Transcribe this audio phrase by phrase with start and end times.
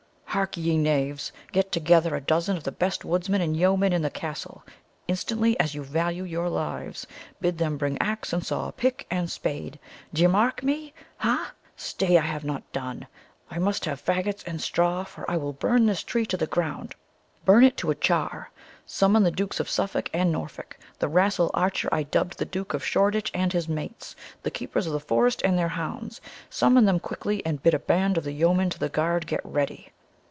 [0.33, 4.63] Harkye, knaves: get together a dozen of the best woodmen and yeomen in the castle
[5.09, 7.05] instantly, as you value your lives;
[7.41, 9.77] bid them bring axe and saw, pick and spade.
[10.13, 10.93] D'ye mark me?
[11.17, 11.51] ha!
[11.75, 13.07] Stay, I have not done.
[13.49, 16.95] I must have fagots and straw, for I will burn this tree to the ground
[17.43, 18.51] burn it to a char.
[18.85, 22.85] Summon the Dukes of Suffolk and Norfolk the rascal archer I dubbed the Duke of
[22.85, 27.45] Shoreditch and his mates the keepers of the forest and their hounds summon them quickly,
[27.45, 29.91] and bid a band of the yeomen of the guard get ready."